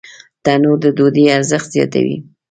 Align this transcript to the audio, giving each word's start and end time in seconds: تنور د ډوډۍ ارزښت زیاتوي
تنور 0.43 0.77
د 0.83 0.85
ډوډۍ 0.97 1.25
ارزښت 1.37 1.67
زیاتوي 1.75 2.17